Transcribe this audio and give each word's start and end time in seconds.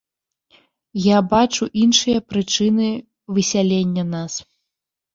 Я 1.01 1.17
бачу 1.35 1.69
іншыя 1.83 2.19
прычыны 2.33 2.91
высялення 3.39 4.11
нас. 4.15 4.33